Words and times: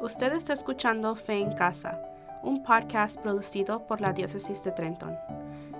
Usted 0.00 0.32
está 0.32 0.52
escuchando 0.52 1.16
Fe 1.16 1.40
en 1.40 1.52
Casa, 1.54 2.00
un 2.44 2.62
podcast 2.62 3.20
producido 3.20 3.86
por 3.86 4.00
la 4.00 4.12
Diócesis 4.12 4.62
de 4.62 4.70
Trenton. 4.70 5.18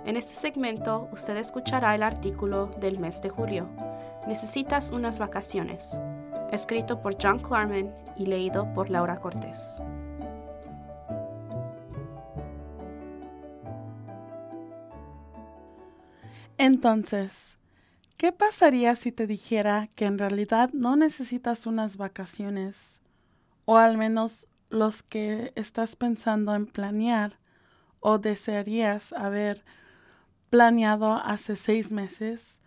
En 0.05 0.17
este 0.17 0.33
segmento 0.33 1.07
usted 1.13 1.37
escuchará 1.37 1.95
el 1.95 2.03
artículo 2.03 2.67
del 2.81 2.99
mes 2.99 3.21
de 3.21 3.29
julio, 3.29 3.69
Necesitas 4.27 4.91
unas 4.91 5.17
vacaciones, 5.17 5.97
escrito 6.51 7.01
por 7.01 7.15
John 7.19 7.39
Clarman 7.39 7.95
y 8.17 8.25
leído 8.25 8.71
por 8.73 8.89
Laura 8.89 9.19
Cortés. 9.21 9.81
Entonces, 16.57 17.55
¿qué 18.17 18.33
pasaría 18.33 18.95
si 18.95 19.13
te 19.13 19.25
dijera 19.25 19.87
que 19.95 20.05
en 20.05 20.17
realidad 20.17 20.71
no 20.73 20.97
necesitas 20.97 21.65
unas 21.65 21.95
vacaciones? 21.95 22.99
O 23.71 23.77
al 23.77 23.99
menos 23.99 24.47
los 24.71 25.03
que 25.03 25.53
estás 25.55 25.95
pensando 25.95 26.55
en 26.55 26.65
planear 26.65 27.37
o 27.99 28.17
desearías 28.17 29.13
haber 29.13 29.63
planeado 30.49 31.13
hace 31.13 31.55
seis 31.55 31.91
meses 31.91 32.63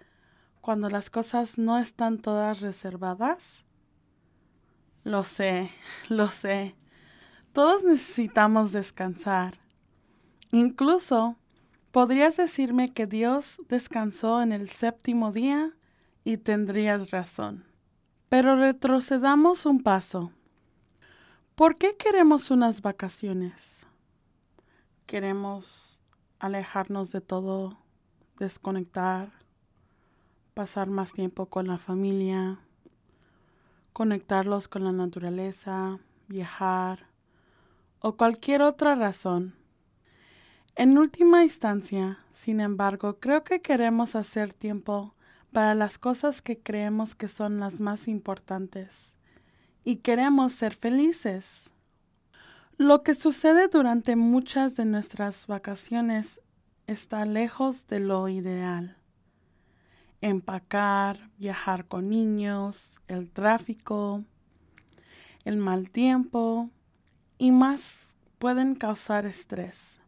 cuando 0.60 0.88
las 0.88 1.10
cosas 1.10 1.58
no 1.58 1.78
están 1.78 2.18
todas 2.18 2.60
reservadas? 2.60 3.64
Lo 5.02 5.24
sé, 5.24 5.72
lo 6.08 6.28
sé. 6.28 6.76
Todos 7.52 7.82
necesitamos 7.82 8.70
descansar. 8.70 9.58
Incluso 10.52 11.36
Podrías 11.90 12.38
decirme 12.38 12.90
que 12.90 13.06
Dios 13.06 13.58
descansó 13.68 14.40
en 14.40 14.52
el 14.52 14.70
séptimo 14.70 15.30
día 15.30 15.72
y 16.24 16.38
tendrías 16.38 17.10
razón. 17.10 17.66
Pero 18.30 18.54
retrocedamos 18.54 19.66
un 19.66 19.82
paso. 19.82 20.32
¿Por 21.54 21.76
qué 21.76 21.96
queremos 21.98 22.50
unas 22.50 22.80
vacaciones? 22.80 23.86
Queremos 25.04 26.00
alejarnos 26.38 27.12
de 27.12 27.20
todo, 27.20 27.76
desconectar, 28.38 29.30
pasar 30.54 30.88
más 30.88 31.12
tiempo 31.12 31.44
con 31.50 31.66
la 31.66 31.76
familia, 31.76 32.58
conectarlos 33.92 34.66
con 34.66 34.82
la 34.84 34.92
naturaleza, 34.92 35.98
viajar 36.26 37.10
o 38.00 38.16
cualquier 38.16 38.62
otra 38.62 38.94
razón. 38.94 39.54
En 40.74 40.96
última 40.96 41.42
instancia, 41.42 42.20
sin 42.32 42.60
embargo, 42.60 43.20
creo 43.20 43.44
que 43.44 43.60
queremos 43.60 44.16
hacer 44.16 44.54
tiempo 44.54 45.14
para 45.52 45.74
las 45.74 45.98
cosas 45.98 46.40
que 46.40 46.58
creemos 46.58 47.14
que 47.14 47.28
son 47.28 47.60
las 47.60 47.78
más 47.82 48.08
importantes 48.08 49.18
y 49.84 49.96
queremos 49.96 50.52
ser 50.52 50.74
felices. 50.74 51.70
Lo 52.76 53.02
que 53.02 53.14
sucede 53.14 53.68
durante 53.68 54.16
muchas 54.16 54.76
de 54.76 54.84
nuestras 54.84 55.46
vacaciones 55.46 56.40
está 56.86 57.24
lejos 57.24 57.86
de 57.86 58.00
lo 58.00 58.28
ideal. 58.28 58.96
Empacar, 60.20 61.30
viajar 61.38 61.86
con 61.86 62.08
niños, 62.08 63.00
el 63.08 63.30
tráfico, 63.30 64.24
el 65.44 65.56
mal 65.56 65.90
tiempo 65.90 66.70
y 67.38 67.50
más 67.50 68.16
pueden 68.38 68.74
causar 68.74 69.26
estrés 69.26 70.02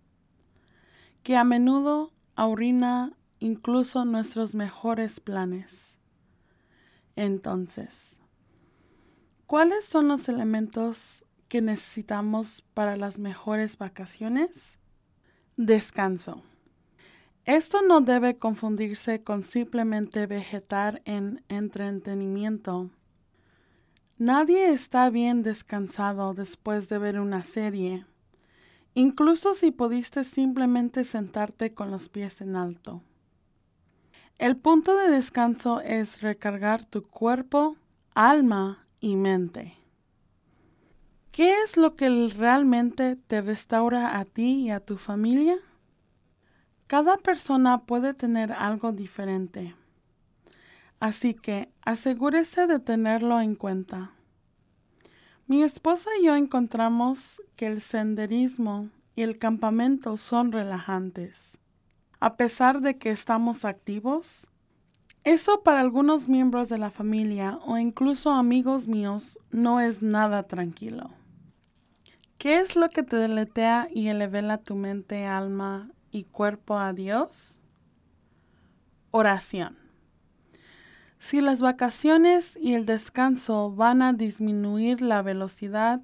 que 1.24 1.38
a 1.38 1.42
menudo 1.42 2.12
arruina 2.36 3.14
incluso 3.40 4.04
nuestros 4.04 4.54
mejores 4.54 5.20
planes. 5.20 5.96
Entonces, 7.16 8.20
¿cuáles 9.54 9.84
son 9.84 10.08
los 10.08 10.28
elementos 10.28 11.24
que 11.46 11.62
necesitamos 11.62 12.64
para 12.74 12.96
las 12.96 13.20
mejores 13.20 13.78
vacaciones? 13.78 14.80
Descanso. 15.56 16.42
Esto 17.44 17.80
no 17.82 18.00
debe 18.00 18.36
confundirse 18.36 19.22
con 19.22 19.44
simplemente 19.44 20.26
vegetar 20.26 21.02
en 21.04 21.44
entretenimiento. 21.48 22.90
Nadie 24.18 24.72
está 24.72 25.08
bien 25.08 25.44
descansado 25.44 26.34
después 26.34 26.88
de 26.88 26.98
ver 26.98 27.20
una 27.20 27.44
serie 27.44 28.06
incluso 28.94 29.54
si 29.54 29.70
pudiste 29.70 30.24
simplemente 30.24 31.04
sentarte 31.04 31.72
con 31.74 31.92
los 31.92 32.08
pies 32.08 32.40
en 32.40 32.56
alto. 32.56 33.02
El 34.36 34.56
punto 34.56 34.96
de 34.96 35.10
descanso 35.10 35.80
es 35.80 36.22
recargar 36.22 36.84
tu 36.84 37.04
cuerpo, 37.04 37.76
alma 38.16 38.83
y 39.04 39.16
mente. 39.16 39.76
¿Qué 41.30 41.62
es 41.62 41.76
lo 41.76 41.94
que 41.94 42.08
realmente 42.38 43.16
te 43.16 43.42
restaura 43.42 44.18
a 44.18 44.24
ti 44.24 44.62
y 44.62 44.70
a 44.70 44.80
tu 44.80 44.96
familia? 44.96 45.58
Cada 46.86 47.18
persona 47.18 47.84
puede 47.84 48.14
tener 48.14 48.50
algo 48.52 48.92
diferente, 48.92 49.74
así 51.00 51.34
que 51.34 51.68
asegúrese 51.84 52.66
de 52.66 52.78
tenerlo 52.78 53.42
en 53.42 53.56
cuenta. 53.56 54.12
Mi 55.48 55.62
esposa 55.62 56.08
y 56.18 56.24
yo 56.24 56.34
encontramos 56.34 57.42
que 57.56 57.66
el 57.66 57.82
senderismo 57.82 58.88
y 59.16 59.20
el 59.22 59.38
campamento 59.38 60.16
son 60.16 60.50
relajantes. 60.50 61.58
A 62.20 62.38
pesar 62.38 62.80
de 62.80 62.96
que 62.96 63.10
estamos 63.10 63.66
activos, 63.66 64.46
eso 65.24 65.62
para 65.62 65.80
algunos 65.80 66.28
miembros 66.28 66.68
de 66.68 66.76
la 66.76 66.90
familia 66.90 67.58
o 67.64 67.78
incluso 67.78 68.30
amigos 68.30 68.88
míos 68.88 69.38
no 69.50 69.80
es 69.80 70.02
nada 70.02 70.42
tranquilo. 70.42 71.10
¿Qué 72.36 72.58
es 72.58 72.76
lo 72.76 72.90
que 72.90 73.02
te 73.02 73.16
deletea 73.16 73.88
y 73.90 74.08
elevela 74.08 74.58
tu 74.58 74.74
mente, 74.74 75.24
alma 75.24 75.90
y 76.10 76.24
cuerpo 76.24 76.78
a 76.78 76.92
Dios? 76.92 77.58
Oración. 79.12 79.78
Si 81.20 81.40
las 81.40 81.62
vacaciones 81.62 82.58
y 82.60 82.74
el 82.74 82.84
descanso 82.84 83.70
van 83.70 84.02
a 84.02 84.12
disminuir 84.12 85.00
la 85.00 85.22
velocidad 85.22 86.02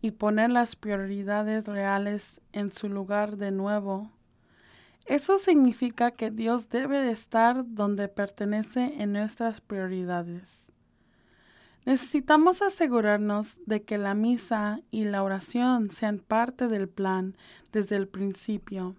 y 0.00 0.12
poner 0.12 0.50
las 0.50 0.76
prioridades 0.76 1.68
reales 1.68 2.40
en 2.52 2.72
su 2.72 2.88
lugar 2.88 3.36
de 3.36 3.50
nuevo, 3.50 4.10
eso 5.06 5.38
significa 5.38 6.12
que 6.12 6.30
Dios 6.30 6.68
debe 6.68 7.00
de 7.00 7.10
estar 7.10 7.64
donde 7.66 8.08
pertenece 8.08 8.94
en 9.02 9.12
nuestras 9.12 9.60
prioridades. 9.60 10.72
Necesitamos 11.84 12.62
asegurarnos 12.62 13.58
de 13.66 13.82
que 13.82 13.98
la 13.98 14.14
misa 14.14 14.80
y 14.92 15.04
la 15.04 15.24
oración 15.24 15.90
sean 15.90 16.18
parte 16.18 16.68
del 16.68 16.88
plan 16.88 17.34
desde 17.72 17.96
el 17.96 18.06
principio 18.06 18.94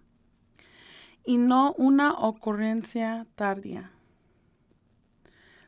y 1.24 1.38
no 1.38 1.74
una 1.78 2.12
ocurrencia 2.14 3.25
tardía. 3.35 3.91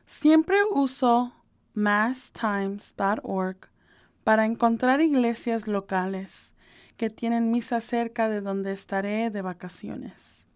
Siempre 0.04 0.58
uso 0.70 1.32
masstimes.org 1.72 3.56
para 4.22 4.44
encontrar 4.44 5.00
iglesias 5.00 5.66
locales 5.68 6.55
que 6.96 7.10
tienen 7.10 7.50
misa 7.50 7.80
cerca 7.80 8.28
de 8.28 8.40
donde 8.40 8.72
estaré 8.72 9.30
de 9.30 9.42
vacaciones. 9.42 10.46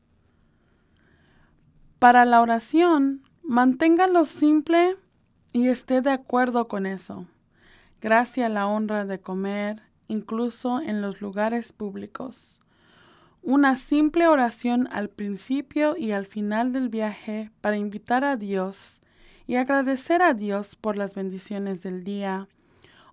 Para 1.99 2.25
la 2.25 2.41
oración, 2.41 3.23
manténgalo 3.43 4.25
simple 4.25 4.97
y 5.53 5.69
esté 5.69 6.01
de 6.01 6.11
acuerdo 6.11 6.67
con 6.69 6.87
eso. 6.87 7.27
Gracias 8.01 8.47
a 8.47 8.49
la 8.49 8.67
honra 8.67 9.05
de 9.05 9.21
comer, 9.21 9.83
incluso 10.09 10.81
en 10.81 11.03
los 11.03 11.21
lugares 11.21 11.73
públicos. 11.73 12.61
Una 13.43 13.77
simple 13.77 14.27
oración 14.29 14.89
al 14.93 15.09
principio 15.09 15.97
y 15.97 16.13
al 16.13 16.27
final 16.27 16.73
del 16.73 16.89
viaje 16.89 17.51
para 17.61 17.77
invitar 17.77 18.25
a 18.25 18.37
Dios 18.37 19.01
y 19.47 19.57
agradecer 19.57 20.23
a 20.23 20.35
Dios 20.35 20.77
por 20.77 20.97
las 20.97 21.15
bendiciones 21.15 21.83
del 21.83 22.05
día 22.05 22.49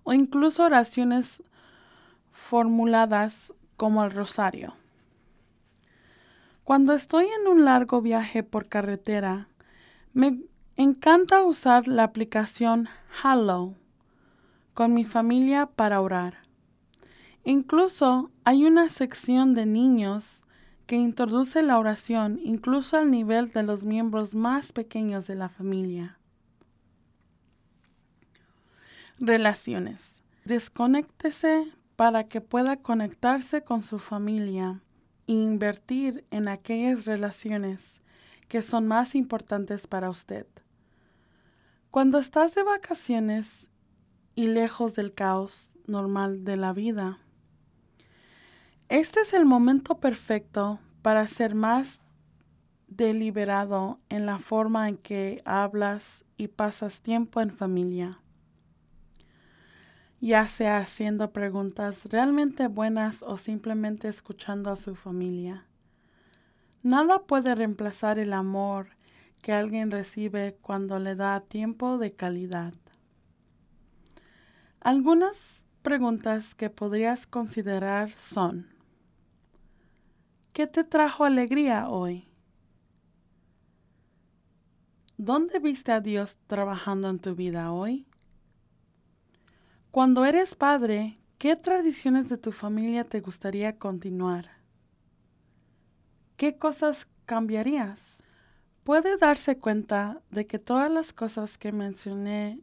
o 0.04 0.14
incluso 0.14 0.64
oraciones 0.64 1.42
formuladas 2.48 3.52
como 3.76 4.02
el 4.02 4.10
rosario. 4.10 4.72
Cuando 6.64 6.94
estoy 6.94 7.26
en 7.26 7.46
un 7.46 7.66
largo 7.66 8.00
viaje 8.00 8.42
por 8.42 8.70
carretera, 8.70 9.48
me 10.14 10.44
encanta 10.74 11.42
usar 11.42 11.88
la 11.88 12.04
aplicación 12.04 12.88
Hallow 13.22 13.74
con 14.72 14.94
mi 14.94 15.04
familia 15.04 15.66
para 15.66 16.00
orar. 16.00 16.38
Incluso 17.44 18.30
hay 18.44 18.64
una 18.64 18.88
sección 18.88 19.52
de 19.52 19.66
niños 19.66 20.42
que 20.86 20.96
introduce 20.96 21.60
la 21.60 21.78
oración 21.78 22.40
incluso 22.42 22.96
al 22.96 23.10
nivel 23.10 23.50
de 23.50 23.62
los 23.62 23.84
miembros 23.84 24.34
más 24.34 24.72
pequeños 24.72 25.26
de 25.26 25.34
la 25.34 25.50
familia. 25.50 26.16
Relaciones. 29.18 30.22
Desconéctese 30.46 31.74
para 31.98 32.28
que 32.28 32.40
pueda 32.40 32.76
conectarse 32.76 33.64
con 33.64 33.82
su 33.82 33.98
familia 33.98 34.80
e 35.26 35.32
invertir 35.32 36.24
en 36.30 36.46
aquellas 36.46 37.06
relaciones 37.06 38.02
que 38.46 38.62
son 38.62 38.86
más 38.86 39.16
importantes 39.16 39.88
para 39.88 40.08
usted. 40.08 40.46
Cuando 41.90 42.20
estás 42.20 42.54
de 42.54 42.62
vacaciones 42.62 43.68
y 44.36 44.46
lejos 44.46 44.94
del 44.94 45.12
caos 45.12 45.72
normal 45.88 46.44
de 46.44 46.56
la 46.56 46.72
vida. 46.72 47.18
Este 48.88 49.22
es 49.22 49.32
el 49.34 49.44
momento 49.44 49.98
perfecto 49.98 50.78
para 51.02 51.26
ser 51.26 51.56
más 51.56 52.00
deliberado 52.86 53.98
en 54.08 54.24
la 54.24 54.38
forma 54.38 54.88
en 54.88 54.98
que 54.98 55.42
hablas 55.44 56.24
y 56.36 56.46
pasas 56.46 57.00
tiempo 57.00 57.40
en 57.40 57.50
familia, 57.50 58.20
ya 60.20 60.48
sea 60.48 60.78
haciendo 60.78 61.32
preguntas 61.32 62.06
realmente 62.06 62.66
buenas 62.66 63.22
o 63.22 63.36
simplemente 63.36 64.08
escuchando 64.08 64.70
a 64.70 64.76
su 64.76 64.94
familia. 64.94 65.64
Nada 66.82 67.20
puede 67.20 67.54
reemplazar 67.54 68.18
el 68.18 68.32
amor 68.32 68.88
que 69.42 69.52
alguien 69.52 69.90
recibe 69.90 70.56
cuando 70.60 70.98
le 70.98 71.14
da 71.14 71.40
tiempo 71.40 71.98
de 71.98 72.12
calidad. 72.12 72.74
Algunas 74.80 75.62
preguntas 75.82 76.54
que 76.54 76.70
podrías 76.70 77.26
considerar 77.26 78.12
son, 78.12 78.66
¿qué 80.52 80.66
te 80.66 80.82
trajo 80.82 81.24
alegría 81.24 81.88
hoy? 81.88 82.28
¿Dónde 85.16 85.58
viste 85.58 85.92
a 85.92 86.00
Dios 86.00 86.38
trabajando 86.46 87.08
en 87.10 87.18
tu 87.18 87.34
vida 87.34 87.72
hoy? 87.72 88.07
Cuando 89.90 90.26
eres 90.26 90.54
padre, 90.54 91.14
¿qué 91.38 91.56
tradiciones 91.56 92.28
de 92.28 92.36
tu 92.36 92.52
familia 92.52 93.04
te 93.04 93.20
gustaría 93.20 93.78
continuar? 93.78 94.50
¿Qué 96.36 96.58
cosas 96.58 97.08
cambiarías? 97.24 98.22
Puede 98.84 99.16
darse 99.16 99.56
cuenta 99.56 100.20
de 100.30 100.46
que 100.46 100.58
todas 100.58 100.90
las 100.90 101.14
cosas 101.14 101.56
que 101.56 101.72
mencioné 101.72 102.60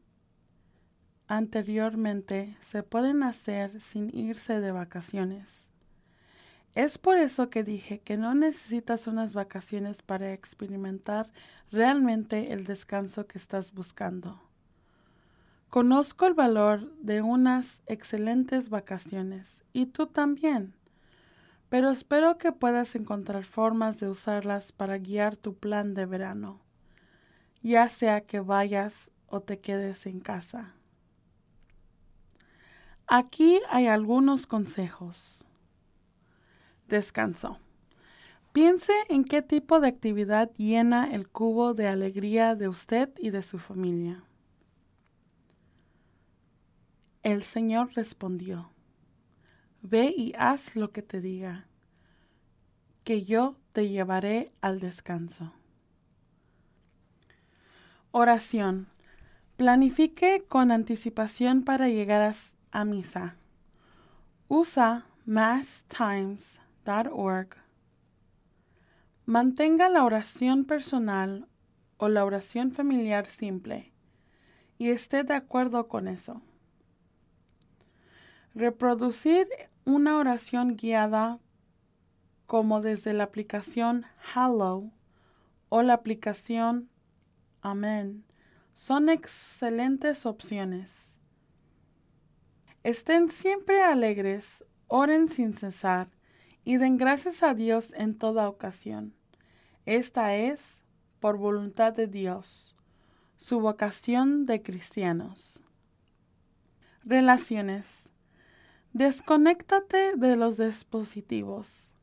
anteriormente 1.27 2.57
se 2.61 2.83
pueden 2.83 3.23
hacer 3.23 3.81
sin 3.81 4.15
irse 4.15 4.59
de 4.59 4.71
vacaciones. 4.71 5.71
Es 6.75 6.99
por 6.99 7.17
eso 7.17 7.49
que 7.49 7.63
dije 7.63 8.01
que 8.01 8.17
no 8.17 8.35
necesitas 8.35 9.07
unas 9.07 9.33
vacaciones 9.33 10.03
para 10.03 10.31
experimentar 10.31 11.31
realmente 11.71 12.53
el 12.53 12.65
descanso 12.65 13.25
que 13.25 13.39
estás 13.39 13.73
buscando. 13.73 14.39
Conozco 15.69 16.25
el 16.25 16.33
valor 16.33 16.89
de 17.01 17.21
unas 17.21 17.83
excelentes 17.85 18.69
vacaciones 18.69 19.65
y 19.73 19.87
tú 19.87 20.07
también, 20.07 20.73
pero 21.69 21.89
espero 21.89 22.37
que 22.37 22.51
puedas 22.51 22.95
encontrar 22.95 23.43
formas 23.43 23.99
de 23.99 24.07
usarlas 24.07 24.71
para 24.71 24.97
guiar 24.97 25.35
tu 25.35 25.55
plan 25.55 25.93
de 25.93 26.05
verano, 26.05 26.61
ya 27.61 27.89
sea 27.89 28.21
que 28.21 28.39
vayas 28.39 29.11
o 29.27 29.41
te 29.41 29.59
quedes 29.59 30.05
en 30.05 30.19
casa. 30.19 30.73
Aquí 33.07 33.59
hay 33.69 33.87
algunos 33.87 34.47
consejos 34.47 35.45
descanso. 36.87 37.57
Piense 38.53 38.93
en 39.09 39.25
qué 39.25 39.41
tipo 39.41 39.79
de 39.79 39.87
actividad 39.87 40.51
llena 40.57 41.13
el 41.13 41.27
cubo 41.27 41.73
de 41.73 41.87
alegría 41.87 42.55
de 42.55 42.67
usted 42.67 43.09
y 43.19 43.31
de 43.31 43.41
su 43.41 43.59
familia. 43.59 44.23
El 47.25 47.41
Señor 47.41 47.89
respondió, 47.95 48.69
Ve 49.81 50.13
y 50.15 50.33
haz 50.37 50.75
lo 50.75 50.91
que 50.91 51.01
te 51.01 51.21
diga, 51.21 51.65
que 53.03 53.23
yo 53.23 53.55
te 53.71 53.89
llevaré 53.89 54.51
al 54.61 54.79
descanso. 54.79 55.51
Oración. 58.11 58.89
Planifique 59.57 60.45
con 60.47 60.69
anticipación 60.69 61.63
para 61.63 61.87
llegar 61.87 62.31
a, 62.69 62.85
misa. 62.85 63.37
Usa 64.47 65.07
Mass 65.25 65.83
Times 65.87 66.61
Mantenga 69.25 69.89
la 69.89 70.03
oración 70.03 70.63
personal 70.65 71.47
o 71.97 72.07
la 72.07 72.23
oración 72.23 72.71
familiar 72.71 73.25
simple 73.25 73.91
y 74.77 74.91
esté 74.91 75.23
de 75.23 75.33
acuerdo 75.33 75.87
con 75.87 76.07
eso. 76.07 76.43
Reproducir 78.55 79.47
una 79.83 80.17
oración 80.17 80.77
guiada 80.77 81.39
como 82.45 82.79
desde 82.79 83.13
la 83.13 83.25
aplicación 83.25 84.05
Hallow 84.33 84.93
o 85.69 85.81
la 85.81 85.93
aplicación 85.93 86.89
Amen 87.61 88.23
son 88.73 89.09
excelentes 89.09 90.25
opciones. 90.25 91.17
Estén 92.83 93.29
siempre 93.29 93.81
alegres, 93.81 94.63
oren 94.87 95.27
sin 95.27 95.53
cesar 95.53 96.09
y 96.63 96.77
den 96.77 96.97
gracias 96.97 97.41
a 97.41 97.53
Dios 97.53 97.93
en 97.93 98.17
toda 98.17 98.47
ocasión. 98.47 99.15
Esta 99.85 100.35
es, 100.35 100.83
por 101.19 101.37
voluntad 101.37 101.93
de 101.93 102.07
Dios, 102.07 102.75
su 103.37 103.59
vocación 103.59 104.45
de 104.45 104.61
cristianos. 104.61 105.63
Relaciones. 107.03 108.11
Desconéctate 108.95 110.15
de 110.15 110.37
los 110.37 110.55
dispositivos 110.55 111.93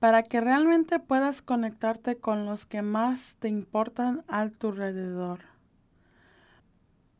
para 0.00 0.24
que 0.24 0.40
realmente 0.40 0.98
puedas 0.98 1.40
conectarte 1.40 2.16
con 2.16 2.46
los 2.46 2.66
que 2.66 2.82
más 2.82 3.36
te 3.38 3.46
importan 3.46 4.24
a 4.26 4.48
tu 4.48 4.70
alrededor. 4.70 5.42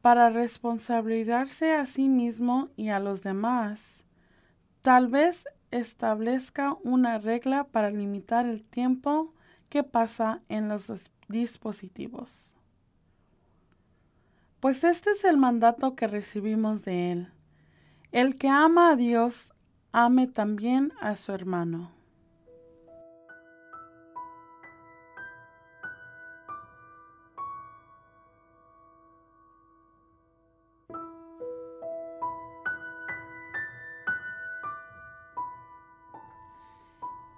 Para 0.03 0.31
responsabilizarse 0.31 1.73
a 1.73 1.87
sí 1.87 2.09
mismo 2.09 2.71
y 2.75 2.89
a 2.89 2.99
los 2.99 3.23
demás, 3.23 4.03
tal 4.83 5.07
vez 5.07 5.45
establezca 5.71 6.77
una 6.83 7.19
regla 7.19 7.69
para 7.69 7.93
limitar 7.93 8.45
el 8.45 8.65
tiempo 8.65 9.33
que 9.69 9.85
pasa 9.85 10.41
en 10.49 10.69
los 10.69 11.13
dispositivos. 11.29 12.57
Pues 14.59 14.83
este 14.83 15.13
es 15.13 15.23
el 15.23 15.37
mandato 15.37 15.95
que 15.95 16.09
recibimos 16.09 16.85
de 16.85 17.13
Él. 17.13 17.29
El 18.13 18.39
que 18.39 18.49
ama 18.49 18.91
a 18.91 18.97
Dios, 18.97 19.53
ame 19.93 20.27
también 20.27 20.93
a 21.01 21.15
su 21.15 21.33
hermano. 21.33 21.93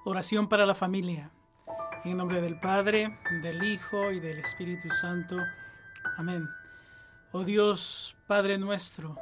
Oración 0.05 0.49
para 0.49 0.65
la 0.65 0.75
familia. 0.75 1.31
En 2.05 2.17
nombre 2.17 2.41
del 2.41 2.59
Padre, 2.59 3.19
del 3.43 3.63
Hijo 3.63 4.11
y 4.11 4.21
del 4.21 4.39
Espíritu 4.39 4.89
Santo. 4.89 5.37
Amén. 6.17 6.49
Oh 7.33 7.45
Dios, 7.45 8.17
Padre 8.27 8.57
nuestro, 8.57 9.17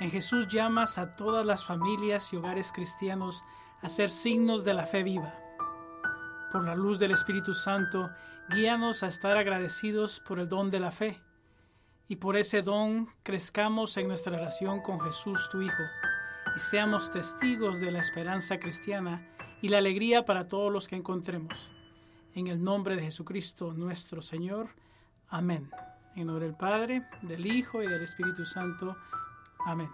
en 0.00 0.10
Jesús 0.10 0.46
llamas 0.48 0.98
a 0.98 1.16
todas 1.16 1.44
las 1.44 1.64
familias 1.64 2.32
y 2.32 2.36
hogares 2.36 2.72
cristianos 2.72 3.44
a 3.82 3.88
ser 3.88 4.10
signos 4.10 4.64
de 4.64 4.74
la 4.74 4.86
fe 4.86 5.02
viva. 5.02 5.34
Por 6.52 6.64
la 6.64 6.74
luz 6.74 6.98
del 6.98 7.10
Espíritu 7.10 7.52
Santo, 7.52 8.10
guíanos 8.48 9.02
a 9.02 9.08
estar 9.08 9.36
agradecidos 9.36 10.20
por 10.20 10.38
el 10.38 10.48
don 10.48 10.70
de 10.70 10.80
la 10.80 10.92
fe. 10.92 11.20
Y 12.06 12.16
por 12.16 12.36
ese 12.36 12.62
don 12.62 13.08
crezcamos 13.22 13.96
en 13.96 14.08
nuestra 14.08 14.36
relación 14.36 14.80
con 14.80 15.00
Jesús, 15.00 15.48
tu 15.50 15.60
Hijo, 15.60 15.82
y 16.56 16.58
seamos 16.58 17.10
testigos 17.10 17.80
de 17.80 17.92
la 17.92 18.00
esperanza 18.00 18.58
cristiana 18.58 19.28
y 19.60 19.68
la 19.68 19.78
alegría 19.78 20.24
para 20.24 20.48
todos 20.48 20.72
los 20.72 20.88
que 20.88 20.96
encontremos. 20.96 21.68
En 22.34 22.46
el 22.46 22.62
nombre 22.62 22.96
de 22.96 23.02
Jesucristo 23.02 23.74
nuestro 23.74 24.22
Señor. 24.22 24.68
Amén. 25.28 25.70
En 26.14 26.28
nombre 26.28 26.46
del 26.46 26.54
Padre, 26.54 27.02
del 27.22 27.46
Hijo 27.46 27.82
y 27.82 27.88
del 27.88 28.02
Espíritu 28.02 28.46
Santo. 28.46 28.96
Amén. 29.68 29.90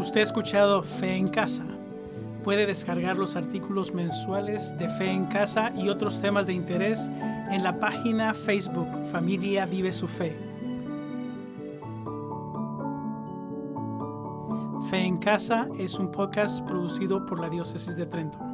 Usted 0.00 0.20
ha 0.20 0.22
escuchado 0.22 0.82
Fe 0.82 1.14
en 1.14 1.28
Casa. 1.28 1.66
Puede 2.42 2.64
descargar 2.64 3.18
los 3.18 3.36
artículos 3.36 3.92
mensuales 3.92 4.78
de 4.78 4.88
Fe 4.88 5.10
en 5.10 5.26
Casa 5.26 5.70
y 5.76 5.90
otros 5.90 6.22
temas 6.22 6.46
de 6.46 6.54
interés 6.54 7.10
en 7.50 7.62
la 7.62 7.78
página 7.78 8.32
Facebook 8.32 8.88
Familia 9.12 9.66
Vive 9.66 9.92
su 9.92 10.08
Fe. 10.08 10.34
Fe 14.88 15.00
en 15.00 15.18
Casa 15.18 15.68
es 15.78 15.98
un 15.98 16.10
podcast 16.10 16.66
producido 16.66 17.26
por 17.26 17.38
la 17.40 17.50
Diócesis 17.50 17.94
de 17.94 18.06
Trento. 18.06 18.47